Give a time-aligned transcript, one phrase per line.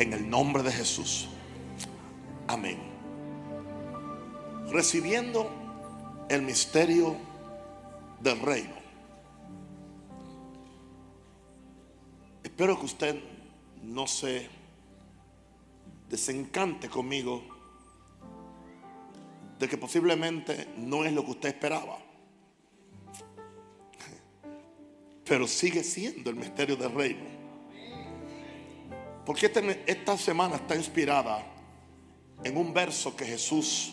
[0.00, 1.28] En el nombre de Jesús.
[2.48, 2.78] Amén.
[4.70, 5.50] Recibiendo
[6.30, 7.18] el misterio
[8.18, 8.72] del reino.
[12.42, 13.22] Espero que usted
[13.82, 14.48] no se
[16.08, 17.42] desencante conmigo
[19.58, 21.98] de que posiblemente no es lo que usted esperaba.
[25.26, 27.39] Pero sigue siendo el misterio del reino.
[29.24, 31.44] Porque este esta semana está inspirada
[32.42, 33.92] en un verso que Jesús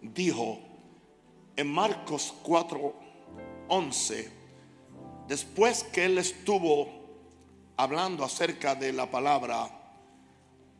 [0.00, 0.60] dijo
[1.56, 2.94] en Marcos 4,
[3.68, 4.32] 11,
[5.26, 6.88] después que él estuvo
[7.76, 9.68] hablando acerca de la palabra,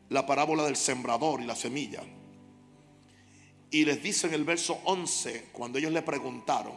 [0.09, 2.03] la parábola del sembrador y la semilla.
[3.71, 6.77] Y les dice en el verso 11, cuando ellos le preguntaron,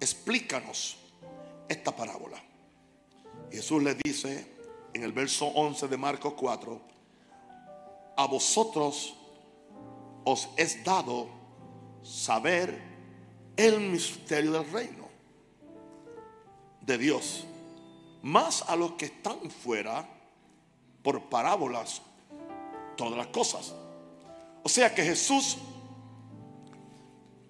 [0.00, 0.98] explícanos
[1.68, 2.42] esta parábola.
[3.50, 4.53] Jesús les dice
[4.94, 6.80] en el verso 11 de Marcos 4,
[8.16, 9.14] a vosotros
[10.24, 11.28] os es dado
[12.02, 12.80] saber
[13.56, 15.08] el misterio del reino
[16.80, 17.44] de Dios
[18.22, 20.08] más a los que están fuera
[21.02, 22.00] por parábolas
[22.96, 23.74] todas las cosas.
[24.62, 25.58] O sea que Jesús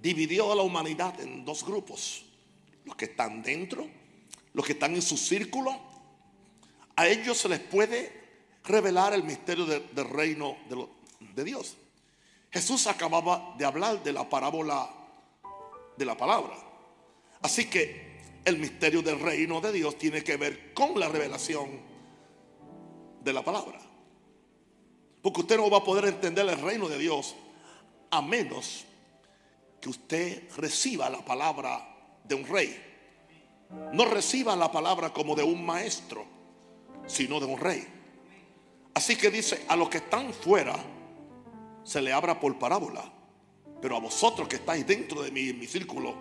[0.03, 2.25] dividió a la humanidad en dos grupos.
[2.85, 3.87] Los que están dentro,
[4.53, 5.81] los que están en su círculo.
[6.97, 8.25] A ellos se les puede
[8.65, 10.57] revelar el misterio del reino
[11.35, 11.77] de, Dios.
[12.51, 14.89] Jesús acababa de hablar de la parábola
[15.97, 16.57] de la palabra.
[17.43, 21.81] Así que el misterio del reino de Dios tiene que ver con la revelación
[23.23, 23.79] de la palabra.
[25.23, 27.35] Porque usted no va a poder entender el reino de Dios
[28.11, 28.85] a menos
[29.81, 31.87] que usted reciba la palabra
[32.25, 32.81] de un rey.
[33.93, 36.25] No reciba la palabra como de un maestro,
[37.07, 37.87] sino de un rey.
[38.95, 40.77] Así que dice, a los que están fuera
[41.83, 43.13] se le abra por parábola,
[43.83, 46.15] pero a vosotros que estáis dentro de mi, mi círculo,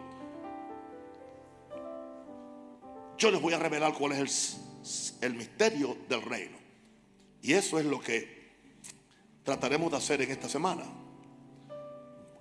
[3.17, 4.57] yo les voy a revelar cuál es
[5.21, 6.57] el, misterio del reino.
[7.41, 8.51] Y eso es lo que
[9.43, 10.83] trataremos de hacer en esta semana,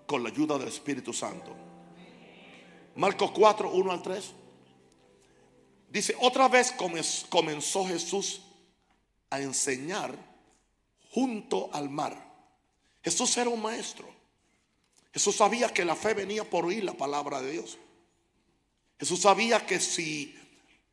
[0.06, 1.54] con la ayuda del Espíritu Santo.
[2.97, 4.32] Marcos 4, 1 al 3.
[5.92, 6.72] Dice, otra vez
[7.28, 8.41] comenzó Jesús
[9.28, 10.16] a enseñar
[11.10, 12.16] junto al mar.
[13.04, 14.08] Jesús era un maestro.
[15.12, 17.76] Jesús sabía que la fe venía por oír la palabra de Dios.
[18.98, 20.34] Jesús sabía que si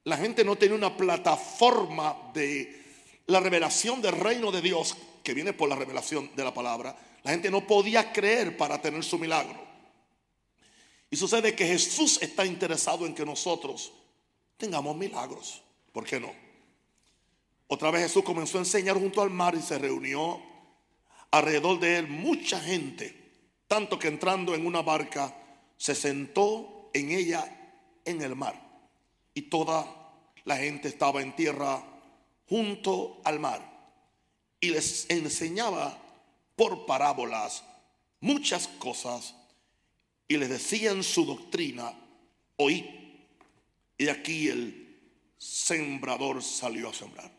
[0.03, 2.83] la gente no tenía una plataforma de
[3.27, 7.31] la revelación del reino de Dios, que viene por la revelación de la palabra, la
[7.31, 9.65] gente no podía creer para tener su milagro.
[11.09, 13.93] Y sucede que Jesús está interesado en que nosotros
[14.59, 15.63] tengamos milagros.
[15.91, 16.31] ¿Por qué no?
[17.67, 20.41] Otra vez Jesús comenzó a enseñar junto al mar y se reunió
[21.31, 23.15] alrededor de él mucha gente,
[23.67, 25.35] tanto que entrando en una barca
[25.77, 27.45] se sentó en ella
[28.05, 28.59] en el mar
[29.33, 29.85] y toda
[30.43, 31.81] la gente estaba en tierra
[32.47, 33.61] junto al mar
[34.59, 35.97] y les enseñaba
[36.55, 37.63] por parábolas
[38.19, 39.35] muchas cosas
[40.27, 41.93] y les decía en su doctrina,
[42.57, 42.97] oí.
[43.99, 44.97] Y aquí el
[45.37, 47.31] sembrador salió a sembrar.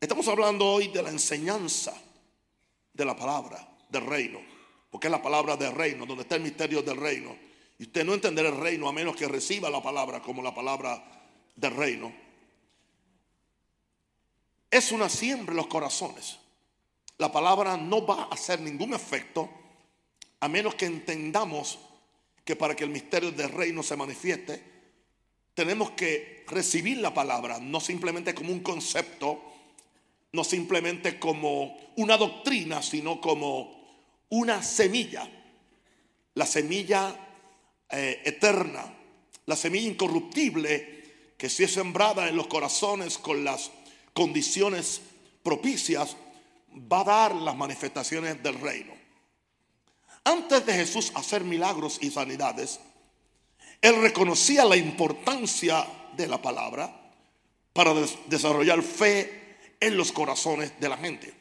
[0.00, 1.92] Estamos hablando hoy de la enseñanza
[2.94, 4.40] de la palabra del reino,
[4.90, 7.36] porque es la palabra del reino, donde está el misterio del reino
[7.80, 11.02] y usted no entenderá el reino a menos que reciba la palabra como la palabra
[11.56, 12.12] del reino.
[14.70, 16.36] Es una siembra en los corazones.
[17.16, 19.48] La palabra no va a hacer ningún efecto
[20.40, 21.78] a menos que entendamos
[22.44, 24.62] que para que el misterio del reino se manifieste,
[25.54, 29.42] tenemos que recibir la palabra, no simplemente como un concepto,
[30.32, 33.80] no simplemente como una doctrina, sino como
[34.30, 35.28] una semilla.
[36.34, 37.14] La semilla
[37.90, 38.94] eh, eterna,
[39.46, 43.70] la semilla incorruptible que si es sembrada en los corazones con las
[44.12, 45.00] condiciones
[45.42, 46.16] propicias,
[46.70, 48.99] va a dar las manifestaciones del reino.
[50.24, 52.80] Antes de Jesús hacer milagros y sanidades,
[53.80, 55.86] él reconocía la importancia
[56.16, 57.12] de la palabra
[57.72, 57.94] para
[58.26, 61.32] desarrollar fe en los corazones de la gente.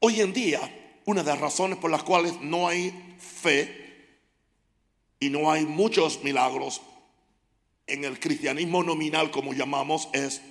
[0.00, 0.60] Hoy en día,
[1.06, 3.88] una de las razones por las cuales no hay fe
[5.18, 6.80] y no hay muchos milagros
[7.88, 10.42] en el cristianismo nominal, como llamamos, es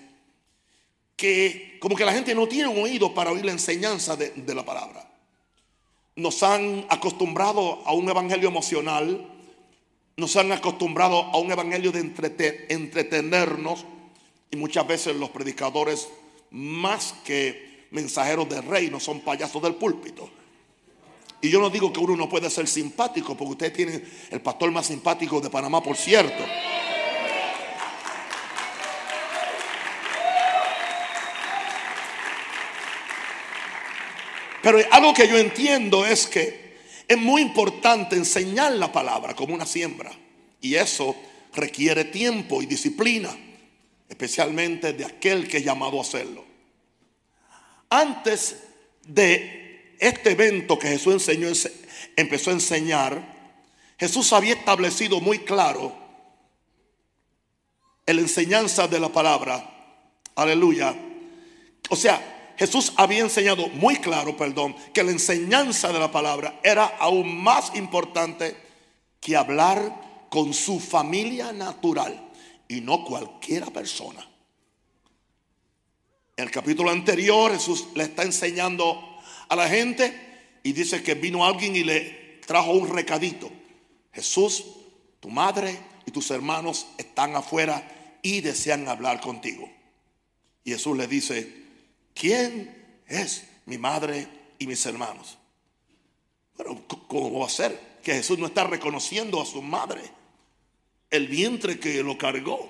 [1.15, 4.65] que como que la gente no tiene un oído para oír la enseñanza de, la
[4.65, 5.06] palabra.
[6.18, 9.25] Nos han acostumbrado a un evangelio emocional,
[10.18, 12.00] nos han acostumbrado a un evangelio de
[12.69, 13.86] entretenernos
[14.52, 16.10] y muchas veces los predicadores
[16.52, 20.30] más que mensajeros del reino, son payasos del púlpito.
[21.42, 24.72] Y yo no digo que uno no puede ser simpático, porque ustedes tienen el pastor
[24.72, 26.44] más simpático de Panamá, por cierto.
[34.68, 36.75] Pero algo que yo entiendo es que
[37.08, 40.12] es muy importante enseñar la palabra como una siembra.
[40.60, 41.16] Y eso
[41.54, 43.34] requiere tiempo y disciplina,
[44.10, 46.44] especialmente de aquel que es llamado a hacerlo.
[47.90, 48.58] Antes
[49.06, 51.48] de este evento que Jesús enseñó,
[52.18, 53.54] empezó a enseñar,
[53.98, 55.96] Jesús había establecido muy claro
[58.06, 60.04] la enseñanza de la palabra.
[60.36, 60.94] Aleluya.
[61.90, 66.86] O sea, Jesús había enseñado muy claro, perdón, que la enseñanza de la palabra era
[66.86, 68.57] aún más importante
[69.21, 72.31] que hablar con su familia natural
[72.68, 74.27] y no cualquiera persona.
[76.36, 79.00] En el capítulo anterior Jesús le está enseñando
[79.50, 83.51] a la gente y dice que vino alguien y le trajo un recadito.
[84.12, 84.65] Jesús,
[85.19, 85.77] tu madre
[86.07, 89.69] y tus hermanos están afuera y desean hablar contigo.
[90.63, 91.67] Y Jesús le dice,
[92.19, 94.28] ¿quién es mi madre
[94.60, 95.38] y mis hermanos?
[96.56, 100.18] Pero ¿cómo va a ser que Jesús no está reconociendo a su madre?
[101.10, 102.69] el vientre que lo cargó,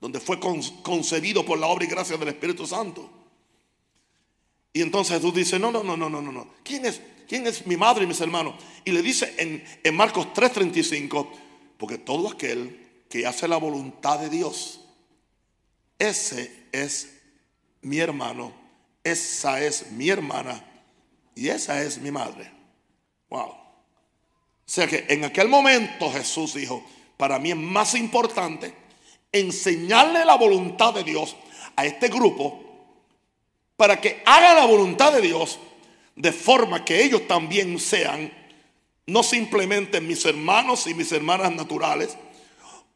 [0.00, 3.10] donde fue concebido por la obra y gracia del Espíritu Santo.
[4.72, 6.54] Y entonces Jesús dice, no, no, no, no, no, no.
[6.62, 8.54] ¿Quién es, quién es mi madre y mis hermanos?
[8.84, 11.28] Y le dice en, en Marcos 3:35,
[11.76, 14.80] porque todo aquel que hace la voluntad de Dios,
[15.98, 17.21] ese es
[17.82, 18.52] mi hermano,
[19.04, 20.64] esa es mi hermana
[21.34, 22.50] y esa es mi madre.
[23.28, 23.48] Wow.
[23.48, 23.58] O
[24.64, 26.84] sea que en aquel momento Jesús dijo,
[27.16, 28.74] para mí es más importante
[29.32, 31.36] enseñarle la voluntad de Dios
[31.76, 32.60] a este grupo
[33.76, 35.58] para que haga la voluntad de Dios
[36.14, 38.32] de forma que ellos también sean
[39.06, 42.16] no simplemente mis hermanos y mis hermanas naturales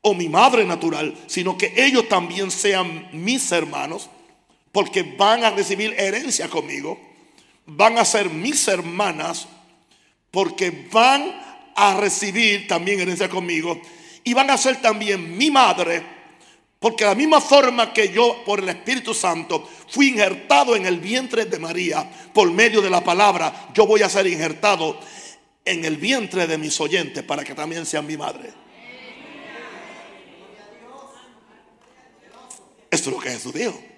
[0.02, 4.08] o mi madre natural, sino que ellos también sean mis hermanos
[4.76, 7.00] porque van a recibir herencia conmigo,
[7.64, 9.48] van a ser mis hermanas
[10.30, 11.34] porque van
[11.74, 13.80] a recibir también herencia conmigo
[14.22, 16.02] y van a ser también mi madre,
[16.78, 21.00] porque de la misma forma que yo por el Espíritu Santo fui injertado en el
[21.00, 25.00] vientre de María por medio de la palabra, yo voy a ser injertado
[25.64, 28.52] en el vientre de mis oyentes para que también sean mi madre.
[32.90, 33.95] Esto es lo que Jesús dijo.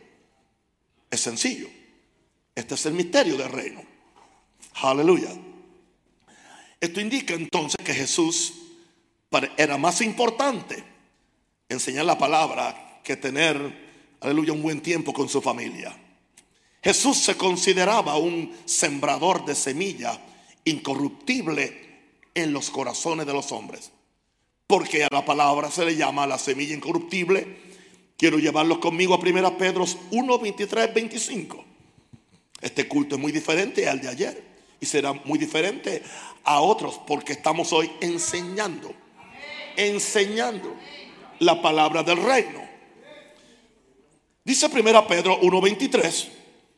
[1.10, 1.68] Es sencillo.
[2.54, 3.82] Este es el misterio del reino.
[4.74, 5.30] Aleluya.
[6.80, 8.54] Esto indica entonces que Jesús
[9.56, 10.84] era más importante
[11.68, 15.96] enseñar la palabra que tener, aleluya, un buen tiempo con su familia.
[16.82, 20.20] Jesús se consideraba un sembrador de semilla
[20.64, 21.88] incorruptible
[22.34, 23.90] en los corazones de los hombres.
[24.66, 27.67] Porque a la palabra se le llama la semilla incorruptible.
[28.18, 31.64] Quiero llevarlos conmigo a 1 Pedro 1, 23, 25.
[32.60, 34.42] Este culto es muy diferente al de ayer
[34.80, 36.02] y será muy diferente
[36.44, 38.94] a otros porque estamos hoy enseñando
[39.78, 40.74] enseñando
[41.38, 42.68] la palabra del reino.
[44.44, 46.28] Dice 1 Pedro 1.23,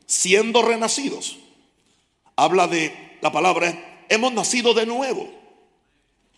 [0.06, 1.38] siendo renacidos.
[2.36, 5.28] Habla de la palabra, hemos nacido de nuevo.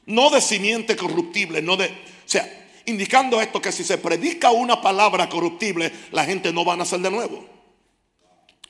[0.07, 1.87] No de simiente corruptible, no de...
[1.87, 6.75] O sea, indicando esto que si se predica una palabra corruptible, la gente no va
[6.75, 7.45] a nacer de nuevo.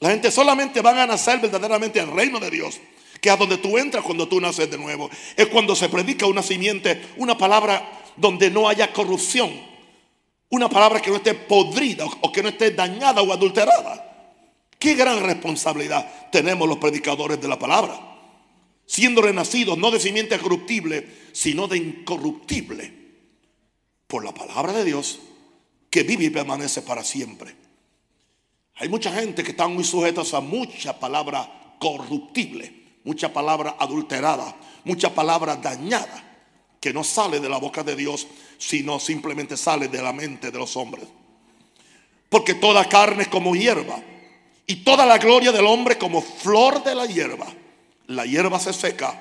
[0.00, 2.80] La gente solamente van a nacer verdaderamente al reino de Dios
[3.22, 5.08] que a donde tú entras cuando tú naces de nuevo.
[5.36, 9.52] Es cuando se predica una simiente, una palabra donde no haya corrupción.
[10.50, 14.34] Una palabra que no esté podrida o que no esté dañada o adulterada.
[14.76, 17.96] Qué gran responsabilidad tenemos los predicadores de la palabra.
[18.86, 23.01] Siendo renacidos no de simiente corruptible, sino de incorruptible.
[24.12, 25.18] Por la palabra de Dios
[25.88, 27.56] que vive y permanece para siempre.
[28.76, 34.54] Hay mucha gente que está muy sujetas a mucha palabra corruptible mucha palabra adulterada,
[34.84, 36.22] mucha palabra dañada,
[36.80, 38.26] que no sale de la boca de Dios,
[38.58, 41.04] sino simplemente sale de la mente de los hombres.
[42.28, 44.00] Porque toda carne es como hierba,
[44.66, 47.46] y toda la gloria del hombre como flor de la hierba.
[48.06, 49.20] La hierba se seca,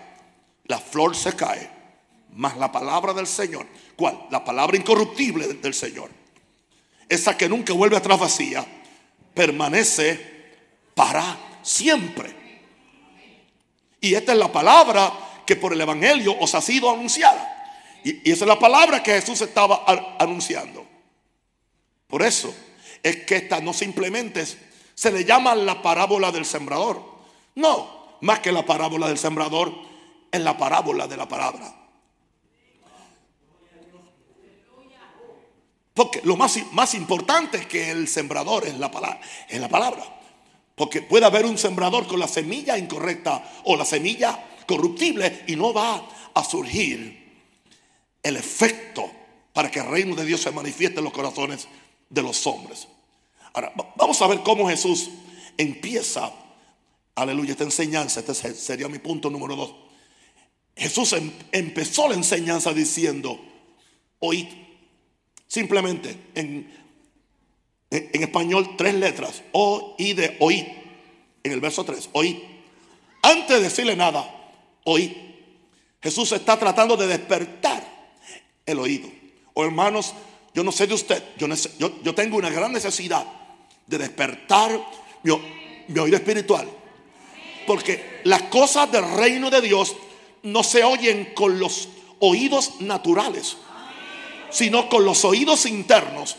[0.65, 1.69] la flor se cae,
[2.33, 4.27] mas la palabra del Señor, ¿cuál?
[4.29, 6.09] La palabra incorruptible del Señor,
[7.07, 8.65] esa que nunca vuelve atrás vacía,
[9.33, 10.19] permanece
[10.95, 12.35] para siempre.
[13.99, 15.11] Y esta es la palabra
[15.45, 17.47] que por el Evangelio os ha sido anunciada.
[18.03, 19.83] Y, esa es la palabra que Jesús estaba
[20.17, 20.85] anunciando.
[22.07, 22.53] Por eso
[23.03, 24.45] es que esta no simplemente
[24.95, 27.03] se le llama la parábola del sembrador.
[27.55, 29.73] No, más que la parábola del sembrador,
[30.31, 31.80] es la parábola de la palabra.
[35.93, 36.55] Porque lo más,
[36.93, 39.19] importante es que el sembrador es la, palabra,
[39.49, 40.19] es la palabra.
[40.75, 45.73] Porque puede haber un sembrador con la semilla incorrecta o la semilla corruptible y no
[45.73, 47.21] va a surgir
[48.23, 49.11] el efecto
[49.53, 51.67] para que el reino de Dios se manifieste en los corazones
[52.09, 52.87] de los hombres.
[53.53, 55.09] Ahora, vamos a ver cómo Jesús
[55.57, 56.31] empieza,
[57.15, 58.21] aleluya, esta enseñanza.
[58.21, 59.75] Este sería mi punto número dos.
[60.75, 63.39] Jesús em, empezó la enseñanza diciendo,
[64.19, 64.60] oíd.
[65.51, 66.71] Simplemente en,
[67.89, 70.63] en, español tres letras, o y de oíd.
[71.43, 72.37] En el verso 3, oíd.
[73.21, 74.33] Antes de decirle nada,
[74.85, 75.11] oíd.
[76.01, 77.85] Jesús está tratando de despertar
[78.65, 79.09] el oído.
[79.53, 80.13] O hermanos,
[80.53, 81.49] yo no sé de usted, yo,
[82.01, 83.25] yo, tengo una gran necesidad
[83.87, 84.71] de despertar
[85.21, 85.33] mi,
[85.89, 86.65] mi oído espiritual.
[87.67, 89.97] Porque las cosas del reino de Dios
[90.43, 91.89] no se oyen con los
[92.19, 93.57] oídos naturales
[94.51, 96.35] sino con los oídos internos,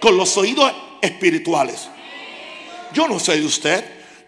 [0.00, 1.88] con los oídos espirituales.
[2.92, 3.84] Yo no sé de usted,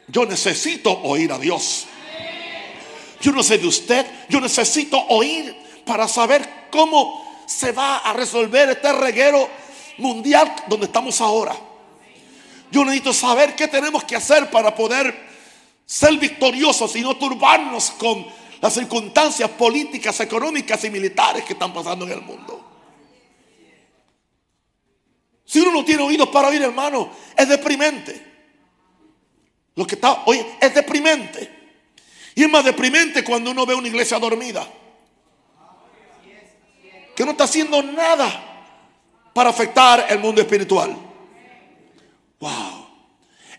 [0.08, 1.86] yo necesito oír a Dios.
[3.20, 8.70] Yo no sé de usted, yo necesito oír para saber cómo se va a resolver
[8.70, 9.48] este reguero
[9.98, 11.56] mundial donde estamos ahora.
[12.70, 15.14] Yo necesito saber qué tenemos que hacer para poder
[15.86, 18.26] ser victoriosos y no turbarnos con
[18.60, 22.71] las circunstancias políticas, económicas y militares que están pasando en el mundo.
[25.52, 28.24] Si uno no tiene oídos para oír, hermano, es deprimente.
[29.74, 31.74] Lo que está hoy es deprimente.
[32.34, 34.66] Y es más deprimente cuando uno ve una iglesia dormida.
[37.14, 38.64] Que no está haciendo nada
[39.34, 40.96] para afectar el mundo espiritual.
[42.40, 42.86] Wow.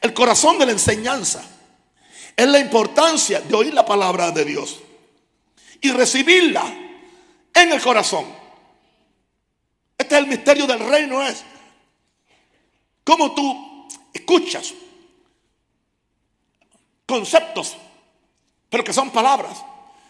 [0.01, 1.43] El corazón de la enseñanza
[2.35, 4.79] es la importancia de oír la palabra de Dios
[5.79, 6.63] y recibirla
[7.53, 8.25] en el corazón.
[9.95, 11.52] Este es el misterio del reino es
[13.03, 14.73] cómo tú escuchas
[17.05, 17.75] conceptos,
[18.69, 19.63] pero que son palabras,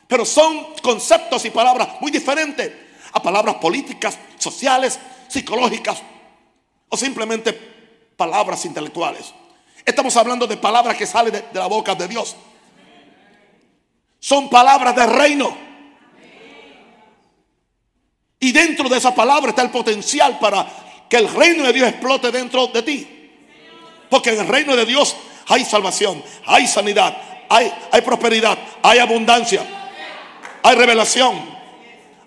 [0.08, 2.72] pero son conceptos y palabras muy diferentes
[3.12, 6.02] a palabras políticas, sociales, psicológicas
[6.90, 7.54] o simplemente
[8.16, 9.34] palabras intelectuales.
[9.86, 12.36] Estamos hablando de palabras que salen de, la boca de Dios.
[14.20, 15.58] Son palabras del reino.
[18.40, 20.83] Y dentro de esa palabra está el potencial para
[21.14, 23.08] que el reino de Dios explote dentro de ti.
[24.10, 25.16] Porque en el reino de Dios
[25.46, 29.64] hay salvación, hay sanidad, hay, hay prosperidad, hay abundancia,
[30.64, 31.40] hay revelación,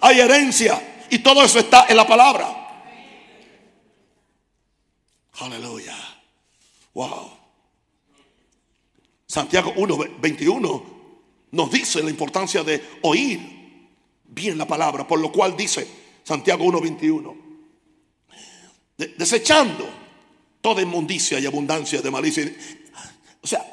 [0.01, 0.81] hay herencia.
[1.11, 2.47] Y todo eso está en la palabra.
[5.41, 5.97] Aleluya.
[6.95, 7.33] Wow.
[9.27, 10.87] Santiago 1, 21
[11.51, 13.41] nos dice la importancia de oír
[14.27, 15.89] bien la palabra, por lo cual dice
[16.23, 17.46] Santiago 1, 21
[18.97, 19.89] desechando
[20.61, 22.51] toda inmundicia y abundancia de malicia.
[23.43, 23.65] O sea,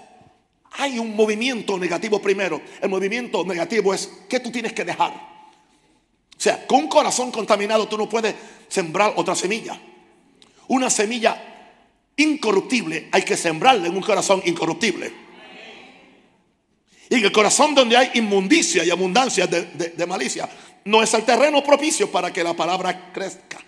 [0.73, 2.61] hay un movimiento negativo primero.
[2.81, 5.11] El movimiento negativo es que tú tienes que dejar.
[5.11, 8.35] O sea, con un corazón contaminado tú no puedes
[8.67, 9.79] sembrar otra semilla.
[10.67, 11.53] Una semilla
[12.15, 15.11] incorruptible hay que sembrarla en un corazón incorruptible.
[17.09, 19.63] Y en el corazón donde hay inmundicia y abundancia de,
[19.95, 20.49] de malicia,
[20.85, 23.62] no es el terreno propicio para que la palabra crezca.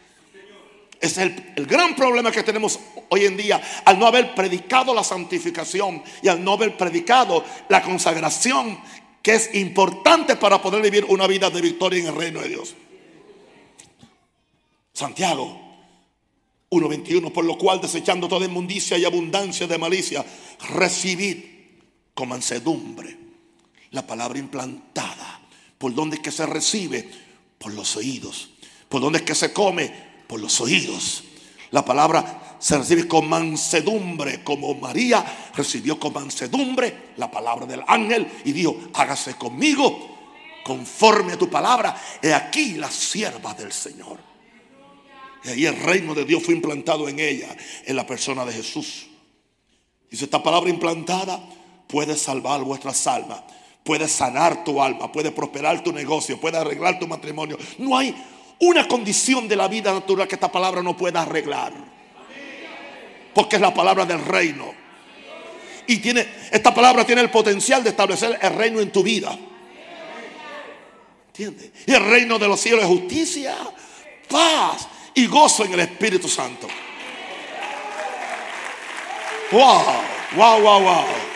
[1.00, 6.04] Es el, gran problema que tenemos hoy en día al no haber predicado la santificación
[6.22, 8.80] y al no haber predicado la consagración
[9.22, 12.76] que es importante para poder vivir una vida de victoria en el reino de Dios.
[14.94, 15.62] Santiago
[16.70, 20.26] 1.21, por lo cual desechando toda inmundicia y abundancia de malicia,
[20.74, 21.38] recibid
[22.14, 23.18] con mansedumbre
[23.92, 25.42] la palabra implantada.
[25.78, 27.10] ¿Por donde es que se recibe?
[27.58, 28.52] Por los oídos.
[28.90, 30.15] ¿Por donde es que se come?
[30.28, 31.24] Por los oídos.
[31.72, 38.28] La palabra se recibe con mansedumbre, como María recibió con mansedumbre la palabra del ángel
[38.44, 40.16] y dijo, hágase conmigo
[40.64, 41.96] conforme a tu palabra.
[42.22, 44.20] He aquí la sierva del Señor.
[45.44, 47.56] Y ahí el reino de Dios fue implantado en ella,
[47.86, 49.08] en la persona de Jesús.
[50.10, 51.40] Dice, esta palabra implantada
[51.88, 53.42] puede salvar vuestras almas,
[53.84, 57.58] puede sanar tu alma, puede prosperar tu negocio, puede arreglar tu matrimonio.
[57.78, 58.16] No hay
[58.60, 61.74] una condición de la vida natural que esta palabra no pueda arreglar.
[63.34, 64.74] Porque es la palabra del reino.
[65.88, 69.38] Y tiene, esta palabra tiene el potencial de establecer el reino en tu vida.
[71.28, 71.72] ¿Entiendes?
[71.86, 73.56] Y el reino de los cielos es justicia,
[74.30, 76.68] paz y gozo en el Espíritu Santo.
[79.52, 79.84] Wow.
[80.36, 81.35] Wow, wow, wow.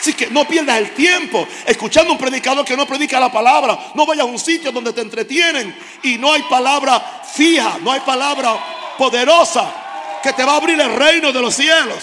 [0.00, 3.92] Así que no pierdas el tiempo escuchando un predicador que no predica la palabra.
[3.94, 8.00] No vayas a un sitio donde te entretienen y no hay palabra fija, no hay
[8.00, 12.02] palabra poderosa que te va a abrir el reino de los cielos.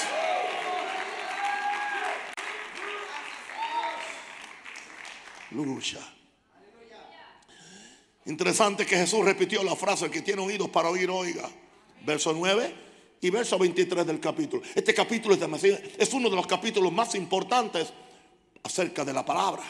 [5.50, 6.00] Lucha.
[8.25, 11.50] Interesante que Jesús repitió la frase, el que tiene oídos para oír, oiga.
[12.06, 12.87] Verso 9
[13.21, 14.63] y verso 23 del capítulo.
[14.75, 15.63] Este capítulo es,
[15.97, 17.91] es uno de los capítulos más importantes
[18.63, 19.63] acerca de la palabra.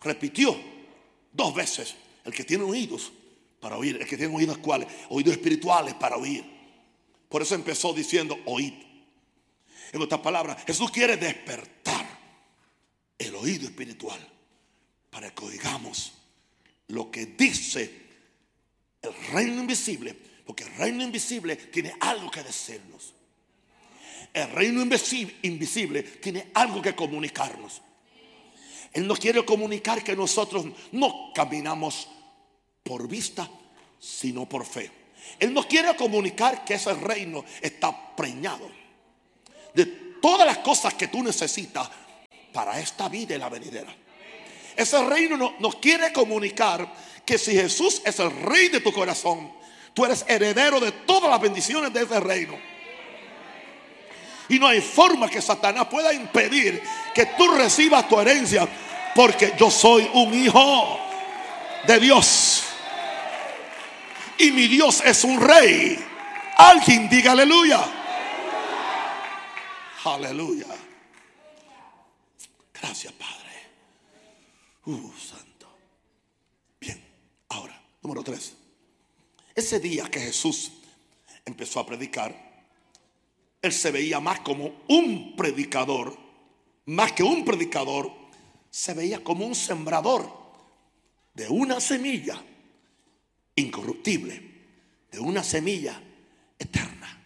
[0.00, 0.54] Repitió
[1.32, 1.94] dos veces,
[2.24, 3.12] el que tiene oídos
[3.60, 6.44] para oír, el que tiene oídos cuáles, oídos espirituales para oír.
[7.28, 8.74] Por eso empezó diciendo oíd.
[9.92, 12.06] En otras palabras, Jesús quiere despertar
[13.18, 14.18] el oído espiritual
[15.10, 16.12] para que oigamos
[16.88, 18.02] lo que dice
[19.00, 23.14] el reino invisible, porque el reino invisible tiene algo que decirnos.
[24.32, 27.80] El reino invisible, tiene algo que comunicarnos.
[28.92, 32.08] Él no quiere comunicar que nosotros no caminamos
[32.82, 33.48] por vista,
[33.98, 34.90] sino por fe.
[35.38, 38.70] Él no quiere comunicar que ese reino está preñado
[39.72, 39.86] de
[40.20, 41.88] todas las cosas que tú necesitas
[42.52, 43.94] para esta vida y la venidera.
[44.76, 46.92] Ese reino nos quiere comunicar
[47.24, 49.52] que si Jesús es el rey de tu corazón,
[49.94, 52.58] tú eres heredero de todas las bendiciones de ese reino.
[54.48, 56.82] Y no hay forma que Satanás pueda impedir
[57.14, 58.68] que tú recibas tu herencia,
[59.14, 61.00] porque yo soy un hijo
[61.86, 62.64] de Dios.
[64.36, 66.04] Y mi Dios es un rey.
[66.56, 67.80] Alguien diga aleluya.
[70.04, 70.66] Aleluya.
[72.74, 73.34] Gracias, Padre.
[74.84, 75.66] Uh, santo.
[76.78, 77.02] Bien,
[77.48, 78.54] ahora, número tres.
[79.54, 80.72] Ese día que Jesús
[81.44, 82.34] empezó a predicar,
[83.62, 86.16] él se veía más como un predicador,
[86.86, 88.12] más que un predicador,
[88.70, 90.28] se veía como un sembrador
[91.34, 92.42] de una semilla
[93.56, 94.42] incorruptible,
[95.10, 96.02] de una semilla
[96.58, 97.22] eterna.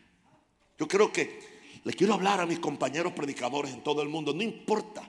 [0.78, 1.40] Yo creo que
[1.84, 5.08] le quiero hablar a mis compañeros predicadores en todo el mundo, no importa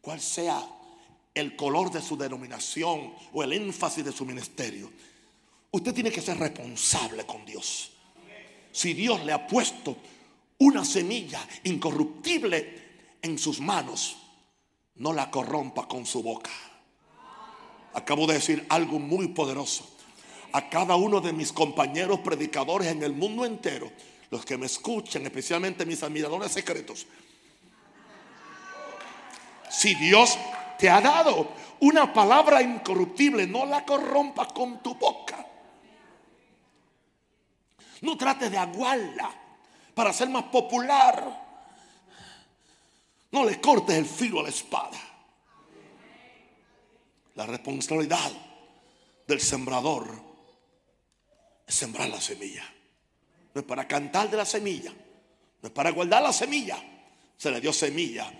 [0.00, 0.60] cuál sea
[1.32, 4.90] el color de su denominación o el énfasis de su ministerio.
[5.76, 7.90] Usted tiene que ser responsable con Dios.
[8.72, 9.94] Si Dios le ha puesto
[10.60, 14.16] una semilla incorruptible en sus manos,
[14.94, 16.50] no la corrompa con su boca.
[17.92, 19.86] Acabo de decir algo muy poderoso.
[20.52, 23.92] A cada uno de mis compañeros predicadores en el mundo entero,
[24.30, 27.06] los que me escuchan, especialmente mis admiradores secretos,
[29.68, 30.38] si Dios
[30.78, 35.35] te ha dado una palabra incorruptible, no la corrompas con tu boca.
[38.02, 39.30] No trate de aguarla
[39.94, 41.44] para ser más popular.
[43.32, 44.98] No le cortes el filo a la espada.
[47.34, 48.32] La responsabilidad
[49.26, 50.08] del sembrador
[51.66, 52.64] es sembrar la semilla.
[53.54, 54.92] No es para cantar de la semilla.
[55.62, 56.78] No es para guardar la semilla.
[57.36, 58.32] Se le dio semilla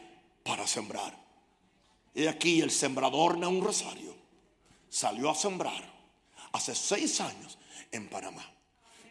[0.43, 1.15] para sembrar.
[2.15, 4.17] Y aquí el sembrador un Rosario
[4.89, 5.83] salió a sembrar
[6.53, 7.59] hace seis años
[7.91, 8.56] en Panamá.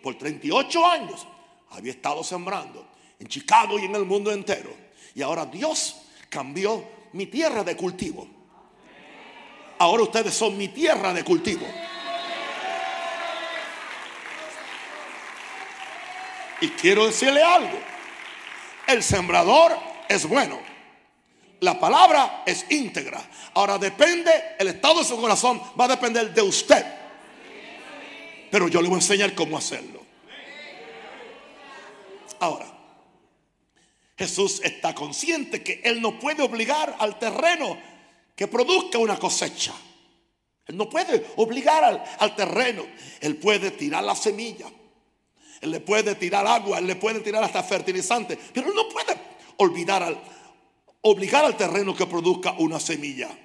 [0.06, 1.26] Por 38 años
[1.72, 2.88] había estado sembrando
[3.20, 4.70] en Chicago y en el mundo entero.
[5.15, 5.96] Y ahora Dios
[6.30, 8.28] cambió mi tierra de cultivo.
[9.80, 11.65] Ahora ustedes son mi tierra de cultivo.
[16.62, 17.80] Y quiero decirle algo.
[18.86, 19.76] El sembrador
[20.08, 20.60] es bueno
[21.62, 23.28] la palabra es íntegra.
[23.56, 26.86] Ahora depende, el estado de su corazón va a depender de usted.
[28.56, 30.02] Pero yo le voy a enseñar cómo hacerlo.
[32.39, 32.65] Ahora,
[34.18, 37.78] Jesús está consciente que Él no puede obligar al terreno
[38.34, 39.74] que produzca una cosecha.
[40.68, 42.86] Él no puede obligar al, al, terreno.
[43.20, 44.68] Él puede tirar la semilla.
[45.60, 46.80] Él le puede tirar agua.
[46.80, 48.39] Él le puede tirar hasta fertilizante.
[48.54, 50.18] Pero Él no puede al,
[51.02, 53.38] obligar al terreno que produzca una semilla.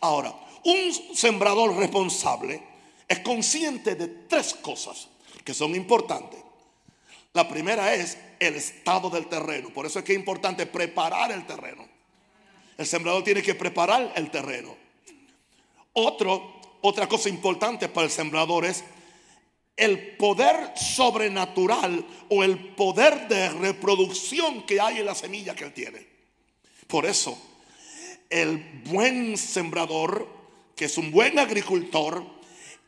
[0.00, 0.34] Ahora,
[0.64, 2.69] un sembrador responsable
[3.10, 5.08] es consciente de tres cosas
[5.42, 6.38] que son importantes.
[7.32, 9.70] La primera es el estado del terreno.
[9.70, 11.88] Por eso es que es importante preparar el terreno.
[12.78, 14.76] El sembrador tiene que preparar el terreno.
[15.92, 18.84] Otra cosa importante para el sembrador es
[19.76, 25.72] el poder sobrenatural o el poder de reproducción que hay en la semilla que él
[25.72, 26.06] tiene.
[26.86, 27.36] Por eso,
[28.28, 30.28] el buen sembrador,
[30.76, 32.38] que es un buen agricultor,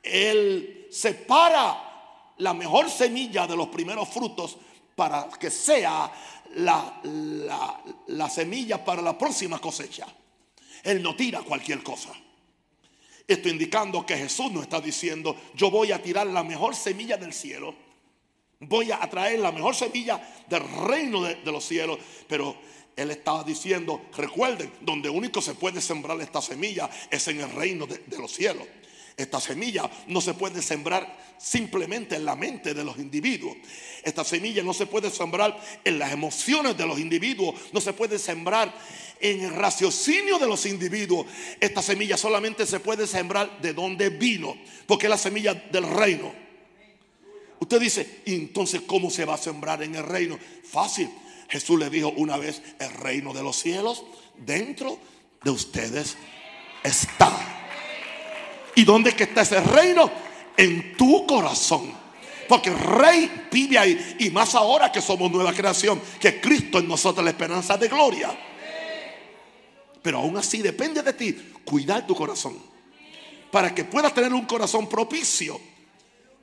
[0.02, 4.56] él separa la mejor semilla de los primeros frutos
[4.96, 6.12] para que sea
[6.56, 10.06] la, la, la semilla para la próxima cosecha.
[10.82, 12.12] Él no tira cualquier cosa.
[13.26, 17.32] Esto indicando que Jesús nos está diciendo, yo voy a tirar la mejor semilla del
[17.32, 17.74] cielo.
[18.60, 21.98] Voy a traer la mejor semilla del reino de, los cielos.
[22.28, 22.56] Pero
[22.96, 27.86] él estaba diciendo, recuerden, donde único se puede sembrar esta semilla es en el reino
[27.86, 28.66] de los cielos.
[29.16, 33.56] Esta semilla no se puede sembrar simplemente en la mente de los individuos.
[34.02, 37.54] Esta semilla no se puede sembrar en las emociones de los individuos.
[37.72, 38.72] No se puede sembrar
[39.20, 41.26] en el raciocinio de los individuos.
[41.60, 44.56] Esta semilla solamente se puede sembrar de donde vino.
[44.86, 46.32] Porque es la semilla del reino.
[47.60, 50.38] Usted dice, ¿y entonces cómo se va a sembrar en el reino?
[50.64, 51.10] Fácil.
[51.48, 54.04] Jesús le dijo una vez, el reino de los cielos
[54.38, 54.98] dentro
[55.44, 56.16] de ustedes
[56.82, 57.61] está.
[58.74, 60.10] ¿Y dónde es que está ese reino?
[60.56, 61.92] En tu corazón.
[62.48, 64.16] Porque el rey vive ahí.
[64.18, 66.00] Y más ahora que somos nueva creación.
[66.20, 68.36] Que Cristo en nosotros la esperanza de gloria.
[70.02, 72.58] Pero aún así depende de ti cuidar tu corazón.
[73.50, 75.60] Para que puedas tener un corazón propicio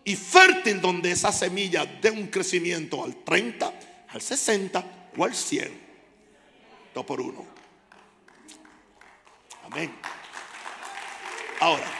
[0.05, 3.73] y fértil donde esa semilla dé un crecimiento al 30,
[4.09, 4.85] al 60
[5.17, 5.89] o al 100.
[6.93, 7.45] Dos por uno.
[9.65, 9.93] Amén.
[11.59, 11.98] Ahora.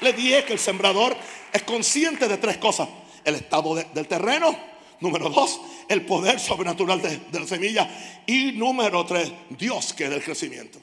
[0.00, 1.16] Le dije que el sembrador
[1.52, 2.88] es consciente de tres cosas.
[3.24, 4.56] El estado del terreno.
[5.00, 7.88] Número dos, el poder sobrenatural de, la semilla.
[8.26, 10.78] Y número tres, Dios que da el crecimiento.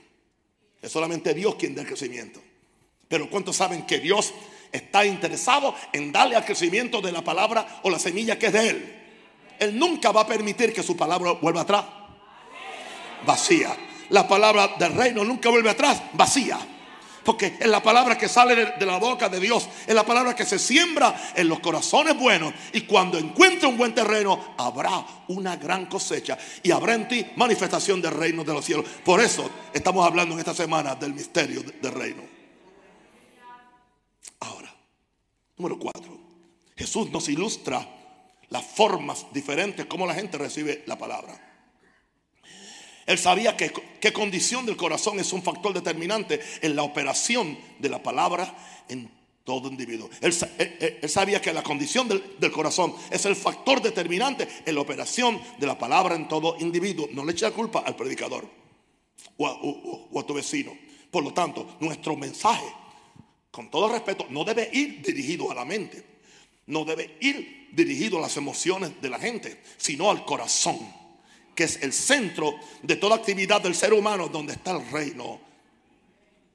[0.82, 2.42] Es solamente Dios quien da el crecimiento.
[3.08, 4.34] Pero ¿cuántos saben que Dios
[4.72, 8.70] está interesado en darle al crecimiento de la palabra o la semilla que es de
[8.70, 9.00] Él?
[9.60, 11.86] Él nunca va a permitir que su palabra vuelva atrás.
[13.26, 13.76] Vacía.
[14.10, 16.04] La palabra del reino nunca vuelve atrás.
[16.14, 16.60] Vacía.
[17.24, 19.68] Porque es la palabra que sale de la boca de Dios.
[19.88, 22.54] Es la palabra que se siembra en los corazones buenos.
[22.74, 26.38] Y cuando encuentre un buen terreno, habrá una gran cosecha.
[26.62, 28.86] Y habrá en ti manifestación del reino de los cielos.
[29.06, 32.24] Por eso estamos hablando en esta semana del misterio del reino.
[34.42, 34.74] Ahora,
[35.58, 36.20] número cuatro.
[36.76, 37.88] Jesús nos ilustra
[38.50, 41.53] las formas diferentes como la gente recibe la palabra.
[43.06, 47.90] Él sabía que qué condición del corazón es un factor determinante en la operación de
[47.90, 48.56] la palabra
[48.88, 49.12] en
[49.44, 50.10] todo individuo.
[50.22, 50.34] Él,
[51.10, 55.78] sabía que la condición del, corazón es el factor determinante en la operación de la
[55.78, 57.10] palabra en todo individuo.
[57.12, 58.50] No le eche la culpa al predicador
[59.38, 60.78] o a tu vecino.
[61.12, 62.66] Por lo tanto, nuestro mensaje,
[63.52, 66.04] con todo respeto, no debe ir dirigido a la mente.
[66.66, 71.03] No debe ir dirigido a las emociones de la gente, sino al corazón
[71.56, 75.40] que es el centro de toda actividad del ser humano, donde está el reino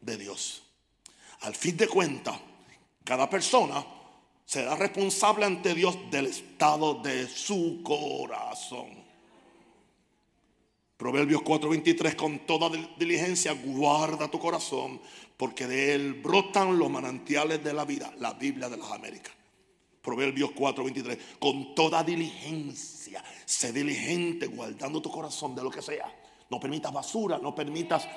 [0.00, 0.62] de Dios.
[1.40, 2.38] Al fin de cuentas,
[3.04, 3.84] cada persona
[4.44, 9.06] será responsable ante Dios del estado de su corazón.
[10.96, 15.00] Proverbios 4:23, con toda diligencia guarda tu corazón,
[15.36, 19.37] porque de él brotan los manantiales de la vida, la Biblia de las Américas.
[20.02, 26.12] Proverbios 4:23, con toda diligencia, sé diligente guardando tu corazón de lo que sea.
[26.50, 28.08] No permitas basura, no permitas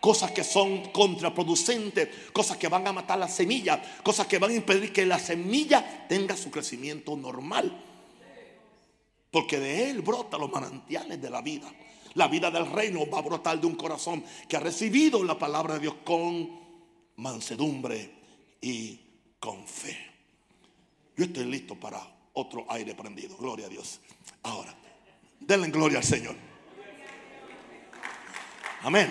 [0.00, 4.54] cosas que son contraproducentes, cosas que van a matar la semilla, cosas que van a
[4.54, 7.82] impedir que la semilla tenga su crecimiento normal.
[9.30, 11.72] Porque de él brota los manantiales de la vida.
[12.14, 15.74] La vida del reino va a brotar de un corazón que ha recibido la palabra
[15.74, 16.50] de Dios con
[17.16, 18.12] mansedumbre
[18.60, 19.00] y
[19.40, 20.13] con fe.
[21.16, 22.00] Yo estoy listo para
[22.32, 23.36] otro aire prendido.
[23.36, 24.00] Gloria a Dios.
[24.42, 24.74] Ahora,
[25.40, 26.36] denle gloria al Señor.
[28.82, 29.10] Amén.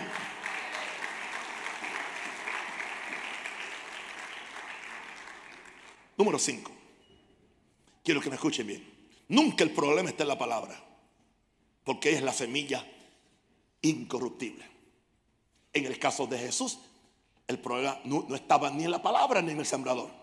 [6.18, 6.72] Número 5.
[8.04, 8.94] Quiero que me escuchen bien.
[9.30, 10.80] Nunca el problema está en la palabra,
[11.84, 12.86] porque es la semilla
[13.82, 14.66] incorruptible.
[15.72, 16.80] En el caso de Jesús,
[17.48, 20.23] el problema no, no estaba ni en la palabra ni en el sembrador.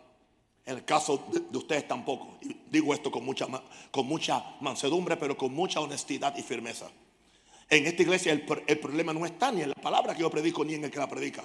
[0.70, 2.38] En el caso de, ustedes tampoco.
[2.70, 3.48] digo esto con mucha,
[3.90, 6.88] con mucha mansedumbre, pero con mucha honestidad y firmeza.
[7.68, 10.64] En esta iglesia el, el, problema no está ni en la palabra que yo predico
[10.64, 11.42] ni en el que la predica.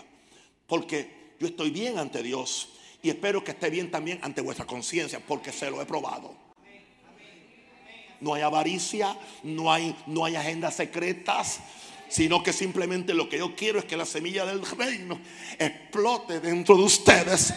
[0.67, 2.69] Porque yo estoy bien ante Dios
[3.01, 6.31] y espero que esté bien también ante vuestra conciencia porque se lo he probado.
[8.21, 11.61] No hay avaricia, no hay, no hay agendas secretas,
[12.09, 15.19] sino que simplemente lo que yo quiero es que la semilla del reino
[15.57, 17.55] explote dentro de ustedes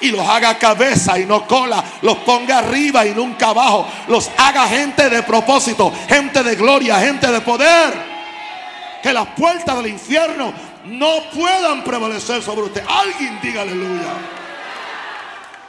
[0.00, 4.68] y los haga cabeza y no cola, los ponga arriba y nunca abajo, los haga
[4.68, 8.16] gente de propósito, gente de gloria, gente de poder.
[9.02, 10.52] Que las puertas del infierno
[10.86, 12.84] no puedan prevalecer sobre usted.
[12.88, 14.14] Alguien diga aleluya.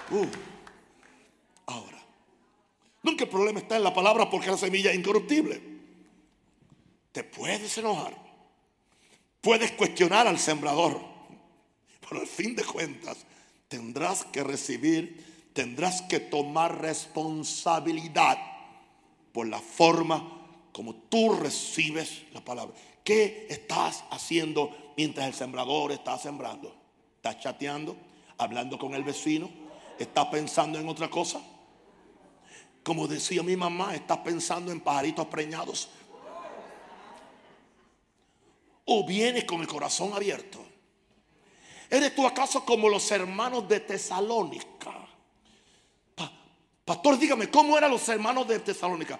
[0.09, 0.25] Uh.
[1.67, 1.97] Ahora,
[3.03, 5.61] Nunca el problema está en la palabra porque la semilla es incorruptible.
[7.11, 8.15] Te puedes enojar.
[9.41, 10.99] Puedes cuestionar al sembrador.
[12.01, 13.17] Pero al fin de cuentas
[13.67, 18.37] tendrás que recibir, tendrás que tomar responsabilidad
[19.31, 20.33] por la forma
[20.71, 22.75] como tú recibes la palabra.
[23.03, 26.75] ¿Qué estás haciendo mientras el sembrador está sembrando?
[27.15, 27.97] ¿Estás chateando?
[28.37, 29.49] ¿Hablando con el vecino?
[29.97, 31.41] ¿Estás pensando en otra cosa?
[32.83, 35.89] Como decía mi mamá, ¿estás pensando en pajaritos preñados?
[38.85, 40.63] ¿O vienes con el corazón abierto?
[41.89, 44.93] ¿Eres tú acaso como los hermanos de Tesalónica?
[46.83, 49.19] pastor, dígame, ¿cómo eran los hermanos de Tesalónica?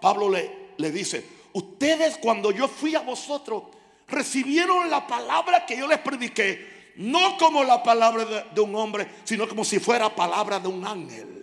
[0.00, 3.64] Pablo le, le dice, ustedes cuando yo fui a vosotros,
[4.08, 9.48] recibieron la palabra que yo les prediqué, no como la palabra de un hombre, sino
[9.48, 11.34] como si fuera palabra de un ángel.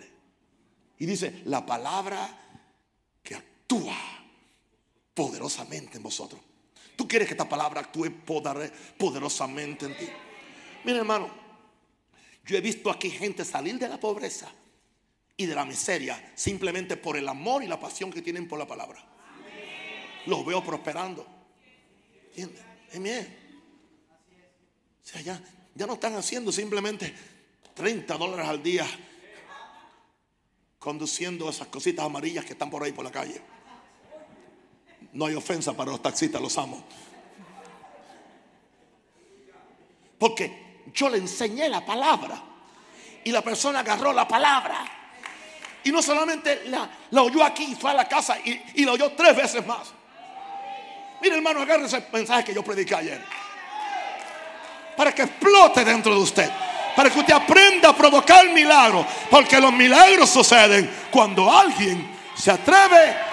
[0.98, 2.28] Y dice, la palabra
[3.22, 3.96] que actúa
[5.14, 6.40] poderosamente en vosotros.
[6.96, 8.10] Tú quieres que esta palabra actúe
[8.98, 10.08] poderosamente en ti.
[10.84, 11.30] Mira hermano,
[12.44, 14.50] yo he visto aquí gente salir de la pobreza
[15.36, 18.66] y de la miseria simplemente por el amor y la pasión que tienen por la
[18.66, 19.04] palabra.
[20.26, 21.26] Los veo prosperando.
[22.94, 23.38] Amén.
[25.14, 27.12] O ya no están haciendo simplemente
[27.74, 28.86] 30 dólares al día
[30.78, 33.40] conduciendo esas cositas amarillas que están por ahí por la calle.
[35.12, 36.82] No hay ofensa para los taxistas, los amo.
[40.18, 42.40] Porque yo le enseñé la palabra
[43.24, 44.84] y la persona agarró la palabra.
[45.84, 49.66] Y no solamente la, oyó aquí, fue a la casa y, la oyó tres veces
[49.66, 49.92] más.
[51.20, 53.24] Mire hermano, agarre ese mensaje que yo prediqué ayer.
[54.96, 56.50] Para que explote dentro de usted.
[56.96, 59.06] Para que usted aprenda a provocar milagros.
[59.30, 63.31] Porque los milagros suceden cuando alguien se atreve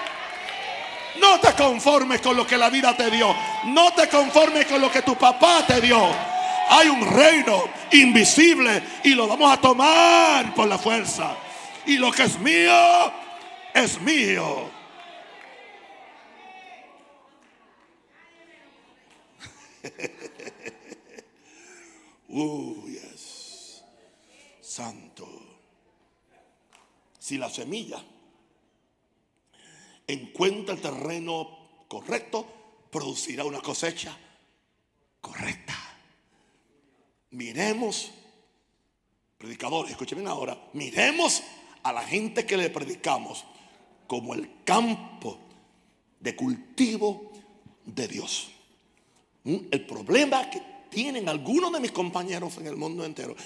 [1.18, 3.34] no te conformes con lo que la vida te dio.
[3.66, 6.00] No te conformes con lo que tu papá te dio.
[6.68, 11.34] Hay un reino invisible y lo vamos a tomar por la fuerza.
[11.86, 13.12] Y lo que es mío,
[13.74, 14.70] es mío.
[22.28, 23.82] uh, yes.
[24.60, 25.26] Santo.
[27.18, 28.04] Si la semilla
[30.12, 32.46] encuentra el terreno correcto,
[32.90, 34.16] producirá una cosecha
[35.20, 35.76] correcta.
[37.30, 38.10] Miremos,
[39.38, 41.42] predicadores, escuchen ahora, miremos
[41.82, 43.44] a la gente que le predicamos
[44.06, 45.38] como el campo
[46.18, 47.32] de cultivo
[47.84, 48.50] de Dios.
[49.44, 49.56] ¿Mm?
[49.70, 53.36] El problema que tienen algunos de mis compañeros en el mundo entero,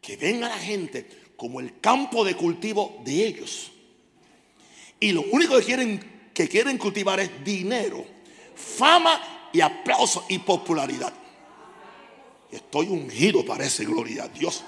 [0.00, 3.72] que ven a la gente como el campo de cultivo de ellos.
[5.00, 8.04] Y lo único que quieren, que quieren cultivar es dinero,
[8.54, 11.12] fama y aplauso y popularidad.
[12.50, 14.64] Estoy ungido para ese gloria a Dios.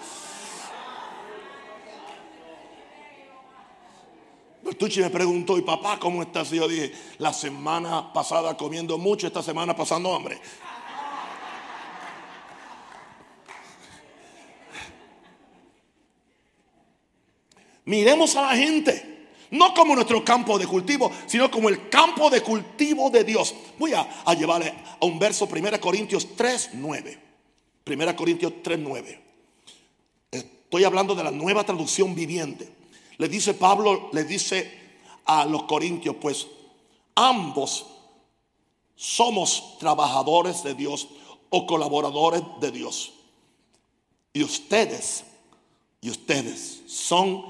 [4.63, 6.53] Bertucci me preguntó, ¿y papá cómo estás?
[6.53, 10.39] Y yo dije, la semana pasada comiendo mucho, esta semana pasando hambre.
[17.87, 19.18] Miremos a la gente.
[19.51, 23.55] No como nuestro campo de cultivo, sino como el campo de cultivo de Dios.
[23.79, 27.19] Voy a, llevarle a un verso, 1 Corintios 3, 9.
[27.87, 29.23] 1 Corintios 3, 9.
[30.31, 32.69] Estoy hablando de la nueva traducción viviente.
[33.17, 34.71] Le dice Pablo, le dice
[35.25, 36.47] a los corintios, pues
[37.15, 37.87] ambos
[38.95, 41.09] somos trabajadores de Dios
[41.51, 43.13] o colaboradores de Dios.
[44.33, 45.25] Y ustedes,
[46.01, 47.45] y ustedes son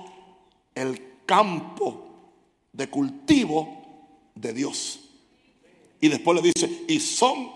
[0.74, 2.07] el campo
[2.73, 3.69] de cultivo
[4.35, 5.01] de Dios.
[6.01, 7.51] Y después le dice, y son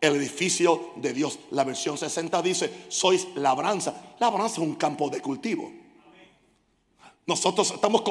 [0.00, 1.38] el edificio de Dios.
[1.50, 4.14] La versión 60 dice, sois labranza.
[4.18, 5.70] Labranza es un campo de cultivo.
[7.26, 8.02] Nosotros estamos,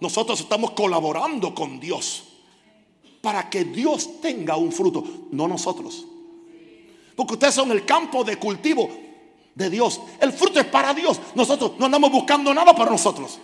[0.00, 2.24] nosotros estamos colaborando con Dios
[3.20, 6.04] para que Dios tenga un fruto, no nosotros.
[7.14, 8.90] Porque ustedes son el campo de cultivo
[9.54, 10.00] de Dios.
[10.20, 11.20] El fruto es para Dios.
[11.36, 13.38] Nosotros no andamos buscando nada para nosotros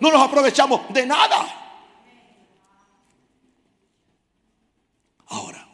[0.00, 1.60] no nos aprovechamos de nada.
[5.26, 5.68] Ahora,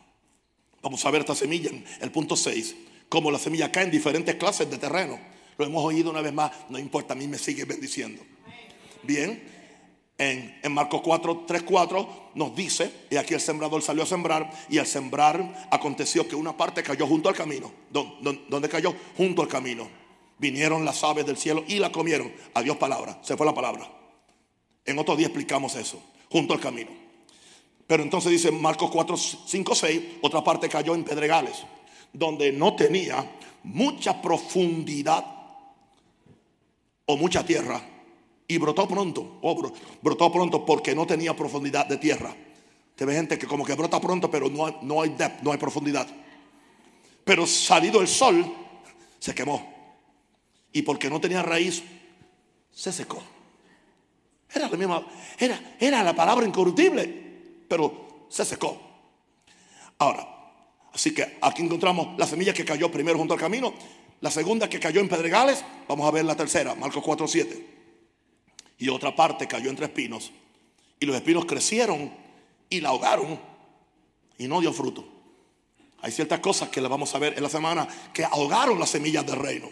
[0.83, 2.77] vamos a ver esta semilla en el punto 6,
[3.09, 5.19] como la semilla cae en diferentes clases de terreno.
[5.57, 8.23] Lo hemos oído una vez más, no importa, a mí me sigue bendiciendo.
[9.03, 9.43] Bien,
[10.19, 14.51] en, en, Marcos 4, 3, 4 nos dice, y aquí el sembrador salió a sembrar,
[14.69, 17.73] y al sembrar aconteció que una parte cayó junto al camino.
[17.91, 18.95] ¿Dónde, cayó?
[19.17, 19.89] Junto al camino.
[20.39, 22.31] Vinieron las aves del cielo y la comieron.
[22.53, 23.91] Adiós palabra, se fue la palabra.
[24.87, 26.91] En otro día explicamos eso, junto al camino.
[27.87, 31.65] Pero entonces dice Marcos 4, 5, 6, otra parte cayó en pedregales,
[32.13, 33.31] donde no tenía
[33.63, 35.25] mucha profundidad
[37.05, 37.81] o mucha tierra.
[38.49, 39.73] Y brotó pronto, oh,
[40.03, 42.35] brotó pronto porque no tenía profundidad de tierra.
[42.95, 45.59] Te ve gente que como que brota pronto, pero no no hay depth, no hay
[45.59, 46.07] profundidad.
[47.25, 48.45] Pero salido el sol,
[49.19, 49.75] se quemó.
[50.73, 51.83] Y porque no tenía raíz,
[52.73, 53.21] se secó.
[54.57, 55.07] Era la misma,
[55.39, 57.05] era, era la palabra incorruptible,
[57.69, 58.81] pero se secó.
[59.99, 60.27] Ahora,
[60.95, 63.75] así que aquí encontramos la semilla que cayó primero junto al camino,
[64.23, 67.67] la segunda que cayó en pedregales, vamos a ver la tercera, Marcos 4, 7.
[68.79, 70.33] Y otra parte cayó entre espinos,
[70.99, 72.11] y los espinos crecieron
[72.71, 73.39] y la ahogaron
[74.39, 75.07] y no dio fruto.
[76.01, 79.27] Hay ciertas cosas que le vamos a ver en la semana que ahogaron las semillas
[79.27, 79.69] del reino.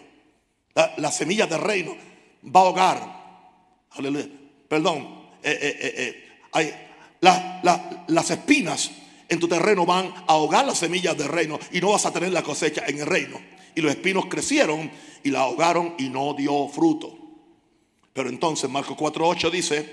[0.99, 1.97] Las semillas del reino
[2.45, 3.25] va a ahogar.
[3.93, 6.75] Aleluya perdón, eh, eh, eh, hay,
[7.21, 8.91] las espinas
[9.29, 12.33] en tu terreno van a ahogar las semillas del reino y no vas a tener
[12.33, 13.41] la cosecha en el reino.
[13.75, 14.91] Y los espinos crecieron
[15.23, 17.19] y la ahogaron y no dio fruto.
[18.13, 19.93] Pero entonces Marcos 4.8 dice,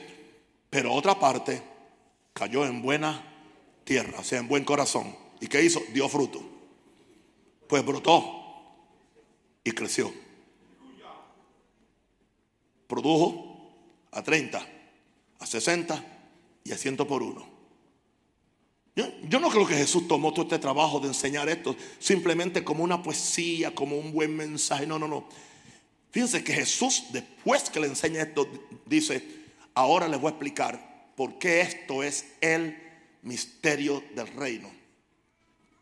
[0.70, 1.62] pero otra parte
[2.34, 3.24] cayó en buena
[3.84, 5.16] tierra, o sea, en buen corazón.
[5.40, 5.82] ¿Y qué hizo?
[5.94, 6.42] Dio fruto.
[7.68, 8.42] Pues brotó
[9.64, 10.14] y creció.
[12.88, 13.51] Produjo
[14.12, 14.68] a 30,
[15.40, 16.04] a 60
[16.64, 17.52] y a 100 por uno.
[18.94, 23.02] Yo, no creo que Jesús tomó todo este trabajo de enseñar esto simplemente como una
[23.02, 24.86] poesía, como un buen mensaje.
[24.86, 25.28] No, no, no.
[26.12, 28.48] Fíjense que Jesús, después que le enseña esto,
[28.86, 29.26] dice,
[29.74, 32.78] ahora les voy a explicar por qué esto es el
[33.22, 34.70] misterio del reino.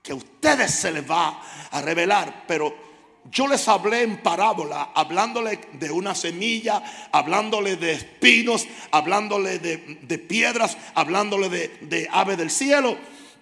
[0.03, 2.88] Que a ustedes se les va a revelar, pero
[3.25, 10.77] yo les hablé en parábola, hablándole de una semilla, hablándole de espinos, hablándole de, piedras,
[10.95, 12.97] hablándole de, de ave del cielo.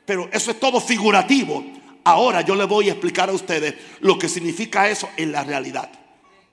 [0.06, 1.64] Pero eso es todo figurativo.
[2.04, 5.90] Ahora yo les voy a explicar a ustedes lo que significa eso en la realidad,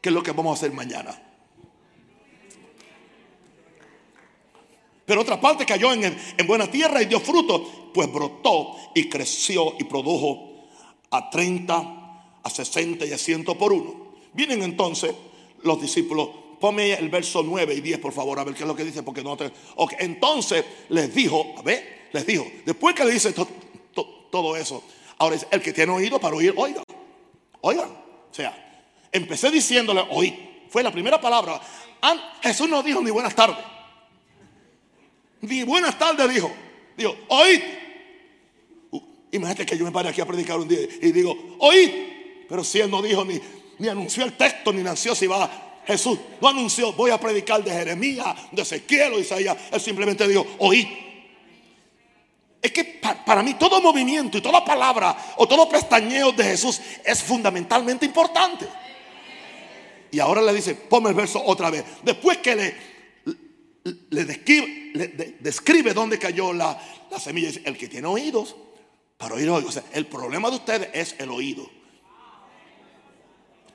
[0.00, 1.20] que es lo que vamos a hacer mañana.
[5.06, 9.74] Pero otra parte cayó en, en buena tierra y dio fruto, pues brotó y creció
[9.78, 10.68] y produjo
[11.10, 11.93] a 30
[12.44, 14.14] a 60 y a 100 por uno.
[14.32, 15.12] Vienen entonces
[15.62, 16.28] los discípulos.
[16.60, 19.02] Ponme el verso 9 y 10, por favor, a ver qué es lo que dice,
[19.02, 19.50] porque no te.
[19.98, 23.34] Entonces les dijo, a ver, les dijo, después que le dice
[24.30, 24.82] todo eso,
[25.18, 26.82] ahora es el que tiene oído para oír, oiga,
[27.60, 27.90] oigan.
[27.90, 31.60] O sea, empecé diciéndole, oí, fue la primera palabra.
[32.42, 33.56] Jesús no dijo ni buenas tardes,
[35.40, 36.50] ni buenas tardes dijo,
[36.96, 37.60] dijo, oíd.
[38.90, 39.00] Uh,
[39.32, 42.13] imagínate que yo me pare aquí a predicar un día y digo, oíd.
[42.48, 43.40] Pero si él no dijo ni,
[43.78, 47.70] ni anunció el texto, ni nació si va Jesús no anunció, voy a predicar de
[47.70, 49.56] Jeremías, de Ezequiel o Isaías.
[49.70, 51.00] Él simplemente dijo, oí.
[52.62, 57.22] Es que para mí todo movimiento y toda palabra o todo pestañeo de Jesús es
[57.22, 58.66] fundamentalmente importante.
[60.10, 61.84] Y ahora le dice, ponme el verso otra vez.
[62.02, 62.74] Después que le,
[64.08, 66.80] le, describe, describe dónde cayó la,
[67.10, 68.56] la semilla, dice, el que tiene oídos
[69.18, 71.68] para oír O sea, el problema de ustedes es el oído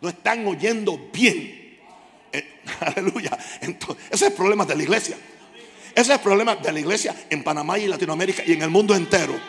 [0.02, 1.78] no están oyendo bien.
[2.32, 3.38] Eh, aleluya.
[3.62, 5.18] Entonces, ese es el problema de la iglesia.
[5.92, 8.96] Ese es el problema de la iglesia en Panamá y Latinoamérica y en el mundo
[8.96, 9.40] entero.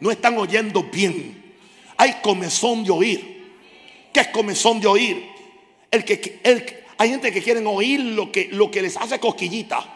[0.00, 1.54] No están oyendo bien.
[1.96, 3.34] Hay comezón de oír.
[4.12, 5.24] ¿Qué es comezón de oír?
[5.90, 6.64] El que, el,
[6.98, 9.93] hay gente que quieren oír lo que, lo que les hace cosquillita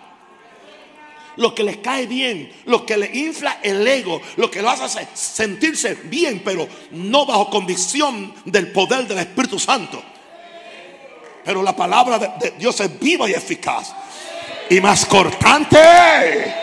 [1.39, 5.07] lo que les cae bien, lo que les infla el ego, lo que lo hace
[5.15, 10.03] sentirse bien, pero no bajo convicción del poder del Espíritu Santo.
[11.45, 13.95] Pero la palabra de, Dios es viva y eficaz
[14.69, 16.55] y más cortante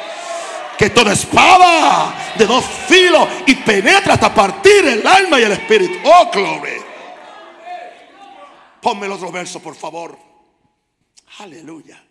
[0.78, 5.98] que toda espada de dos filos y penetra hasta partir el alma y el espíritu.
[6.04, 6.84] Oh, gloria.
[8.82, 10.18] Ponme el otro verso, por favor.
[11.40, 12.04] Aleluya.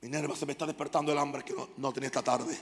[0.00, 2.56] Minerva se me está despertando el hambre que no, tenía esta tarde.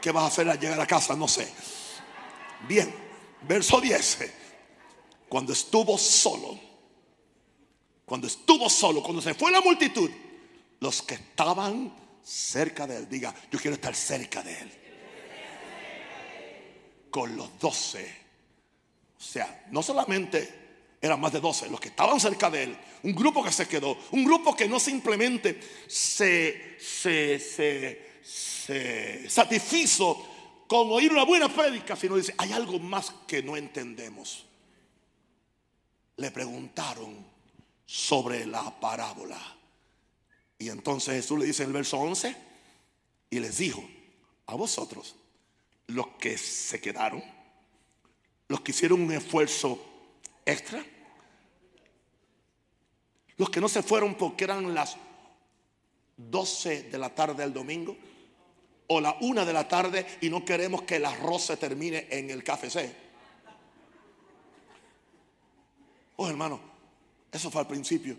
[0.00, 1.16] ¿Qué vas a hacer al llegar a casa?
[1.16, 1.50] No sé.
[2.68, 2.92] Bien,
[3.42, 4.18] verso 10.
[5.28, 6.58] Cuando estuvo solo,
[8.04, 10.10] cuando estuvo solo, cuando se fue la multitud,
[10.80, 14.72] los que estaban cerca de él, diga, yo quiero estar cerca de él.
[17.10, 18.22] Con los doce.
[19.18, 20.61] O sea, no solamente
[21.02, 23.98] eran más de 12 los que estaban cerca de él, un grupo que se quedó,
[24.12, 28.08] un grupo que no simplemente se, se,
[29.28, 34.46] satisfizo con oír una buena prédica, sino dice, hay algo más que no entendemos.
[36.16, 37.26] Le preguntaron
[37.84, 39.40] sobre la parábola
[40.58, 42.36] Y entonces Jesús le dice en el verso 11,
[43.28, 43.82] y les dijo,
[44.46, 45.16] a vosotros,
[45.88, 47.24] los que se quedaron,
[48.46, 49.91] los que hicieron un esfuerzo
[50.44, 50.84] extra,
[53.36, 54.96] los que no se fueron porque eran las
[56.16, 57.96] 12 de la tarde del domingo
[58.88, 62.30] o la 1 de la tarde y no queremos que el arroz se termine en
[62.30, 62.94] el café C.
[66.16, 66.60] Oh, hermano,
[67.32, 68.16] eso fue al principio.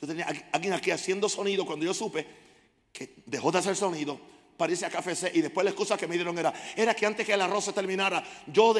[0.00, 2.26] Yo tenía alguien aquí haciendo sonido cuando yo supe
[2.92, 4.18] que dejó de hacer sonido,
[4.56, 7.26] parece a café C y después la excusa que me dieron era, era que antes
[7.26, 8.74] que el arroz se terminara, yo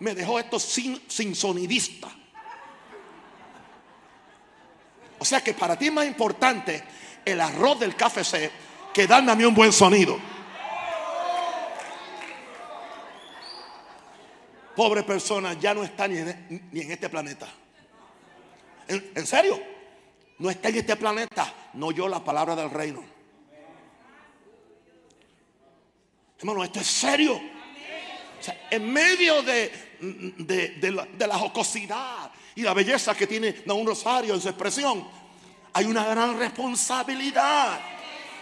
[0.00, 2.14] me dejó esto sin, sin sonidista.
[5.22, 6.82] O sea que para ti es más importante
[7.24, 8.50] el arroz del café C
[8.92, 10.18] que darme a mí un buen sonido.
[14.74, 17.46] Pobre persona ya no está ni en, ni en este planeta.
[18.88, 19.62] ¿En, serio?
[20.40, 21.54] No está en este planeta.
[21.74, 23.04] No oyó la palabra del reino.
[26.40, 27.40] Hermano, esto es serio.
[28.72, 29.70] en medio de,
[30.40, 35.06] de, la, jocosidad y la belleza que tiene un rosario en su expresión,
[35.72, 37.80] hay una gran responsabilidad.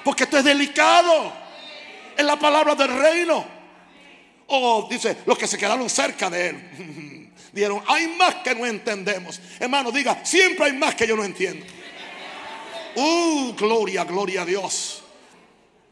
[0.05, 1.33] Porque esto es delicado.
[2.17, 3.45] Es la palabra del reino.
[4.49, 7.31] O dice, los que se quedaron cerca de él.
[7.53, 9.41] Dieron, hay más que no entendemos.
[9.59, 11.65] Hermano, diga, siempre hay más que yo no entiendo.
[12.97, 15.03] Uh, gloria, gloria a Dios.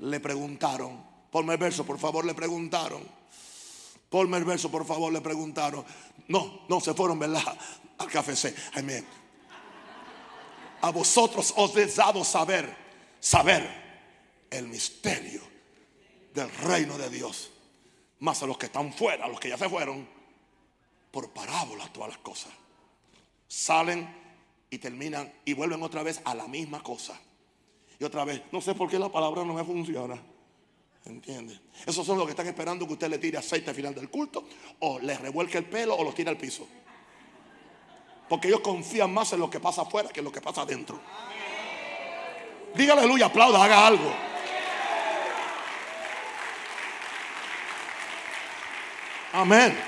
[0.01, 1.01] Le preguntaron,
[1.31, 3.03] ponme el verso, por favor, le preguntaron.
[4.09, 5.85] Ponme el verso, por favor, le preguntaron.
[6.29, 7.57] No, no se fueron, ¿verdad?
[7.99, 8.55] Al café C.
[8.75, 9.05] Amén.
[10.81, 12.75] A vosotros os he dado saber,
[13.19, 13.69] saber
[14.51, 15.43] el misterio
[16.33, 17.51] del reino de Dios.
[18.21, 20.09] Más a los que están fuera, a los que ya se fueron,
[21.11, 22.53] por parábolas todas las cosas.
[23.47, 24.09] Salen
[24.71, 27.19] y terminan y vuelven otra vez a la misma cosa.
[27.99, 30.21] Y otra vez, no sé por qué la palabra no me funciona.
[31.05, 31.59] ¿Entiende?
[31.87, 34.47] Esos son los que están esperando que usted le tire aceite al final del culto,
[34.81, 36.69] o le revuelque el pelo, o los tire al piso.
[38.29, 41.01] Porque ellos confían más en lo que pasa afuera que en lo que pasa adentro.
[42.75, 44.15] Dígale aleluya, aplauda, haga algo.
[49.33, 49.79] Amén.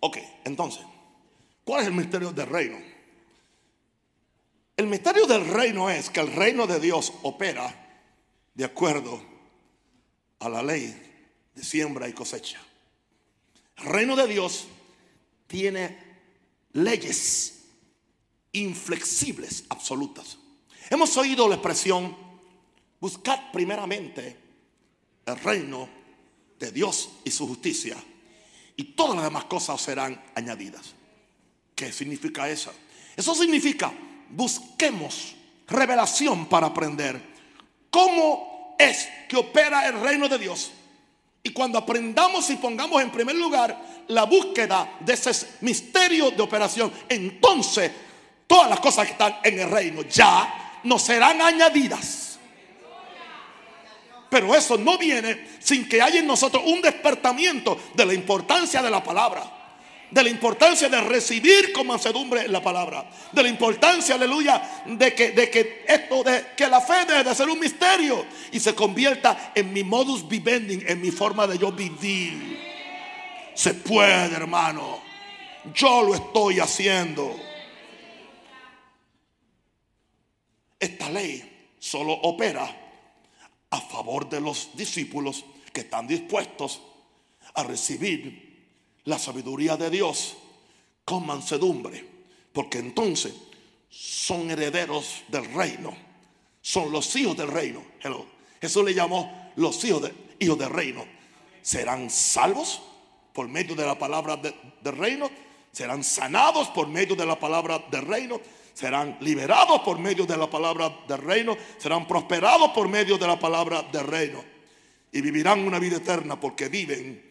[0.00, 0.84] Ok, entonces,
[1.64, 2.76] ¿cuál es el misterio del reino?
[4.76, 7.72] El misterio del reino es que el reino de Dios opera
[8.54, 9.22] de acuerdo
[10.40, 11.00] a la ley
[11.54, 12.60] de siembra y cosecha.
[13.76, 14.66] El reino de Dios
[15.46, 15.98] tiene
[16.72, 17.64] leyes
[18.52, 20.38] inflexibles, absolutas.
[20.90, 22.16] Hemos oído la expresión,
[23.00, 24.36] buscad primeramente
[25.26, 25.88] el reino
[26.58, 27.96] de Dios y su justicia
[28.76, 30.94] y todas las demás cosas serán añadidas.
[31.74, 32.72] ¿Qué significa eso?
[33.16, 33.92] Eso significa
[34.30, 35.34] busquemos
[35.66, 37.20] revelación para aprender
[37.90, 40.72] cómo es que opera el reino de Dios.
[41.46, 43.78] Y cuando aprendamos y pongamos en primer lugar
[44.08, 47.92] la búsqueda de ese misterio de operación, entonces
[48.46, 52.38] todas las cosas que están en el reino ya nos serán añadidas.
[54.30, 58.90] Pero eso no viene sin que haya en nosotros un despertamiento de la importancia de
[58.90, 59.63] la palabra.
[60.14, 63.04] De la importancia de recibir con mansedumbre la palabra.
[63.32, 67.34] De la importancia, aleluya, de que, de que esto, de que la fe debe de
[67.34, 71.72] ser un misterio y se convierta en mi modus vivendi, en mi forma de yo
[71.72, 72.60] vivir.
[73.54, 75.02] Se puede, hermano.
[75.74, 77.34] Yo lo estoy haciendo.
[80.78, 82.70] Esta ley solo opera
[83.68, 86.80] a favor de los discípulos que están dispuestos
[87.54, 88.43] a recibir
[89.04, 90.36] la sabiduría de Dios
[91.04, 92.06] con mansedumbre,
[92.52, 93.34] porque entonces
[93.90, 95.94] son herederos del reino,
[96.60, 97.82] son los hijos del reino.
[98.60, 101.04] Jesús le llamó los hijos, de, hijos del reino.
[101.62, 102.82] Serán salvos
[103.32, 105.30] por medio de la palabra del reino,
[105.72, 108.40] serán sanados por medio de la palabra del reino,
[108.72, 113.38] serán liberados por medio de la palabra del reino, serán prosperados por medio de la
[113.38, 114.54] palabra del reino
[115.14, 117.23] y vivirán una vida eterna porque viven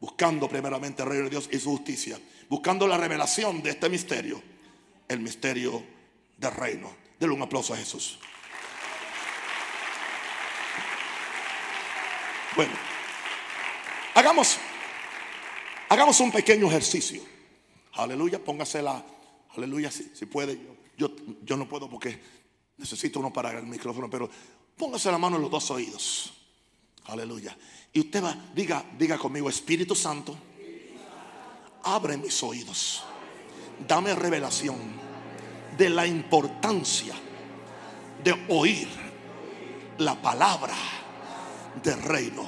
[0.00, 2.18] buscando primeramente el reino de Dios y su justicia,
[2.48, 4.42] buscando la revelación de este misterio,
[5.08, 5.82] el misterio
[6.36, 6.90] del reino.
[7.18, 8.18] Denle un aplauso a Jesús.
[12.54, 12.72] Bueno,
[14.14, 14.58] hagamos,
[15.88, 17.22] hagamos un pequeño ejercicio.
[17.94, 19.04] Aleluya, póngase la
[19.58, 20.56] Aleluya, si, puede.
[20.96, 21.10] Yo,
[21.42, 22.20] yo no puedo porque
[22.76, 24.30] necesito uno para el micrófono, pero
[24.76, 26.32] póngase la mano en los dos oídos.
[27.08, 27.56] Aleluya.
[27.92, 30.36] Y usted va, diga, diga conmigo, Espíritu Santo,
[31.84, 33.02] abre mis oídos.
[33.86, 34.76] Dame revelación
[35.76, 37.14] de la importancia
[38.22, 38.88] de oír
[39.98, 40.74] la palabra
[41.82, 42.44] del reino.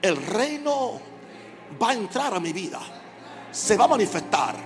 [0.00, 1.00] El reino
[1.80, 2.80] va a entrar a mi vida,
[3.52, 4.56] se va a manifestar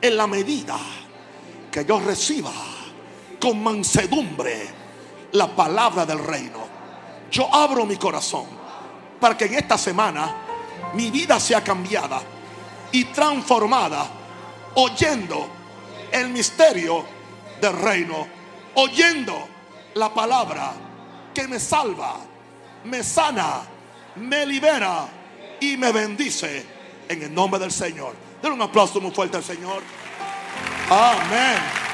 [0.00, 0.78] en la medida
[1.70, 2.52] que yo reciba
[3.40, 4.66] con mansedumbre
[5.32, 6.67] la palabra del reino.
[7.30, 8.46] Yo abro mi corazón
[9.20, 10.34] para que en esta semana
[10.94, 12.20] mi vida sea cambiada
[12.92, 14.06] y transformada
[14.74, 15.48] oyendo
[16.12, 17.04] el misterio
[17.60, 18.26] del reino,
[18.74, 19.48] oyendo
[19.94, 20.72] la palabra
[21.34, 22.16] que me salva,
[22.84, 23.62] me sana,
[24.16, 25.06] me libera
[25.60, 26.64] y me bendice
[27.08, 28.14] en el nombre del Señor.
[28.42, 29.82] Den un aplauso muy fuerte al Señor.
[30.90, 31.87] Amén.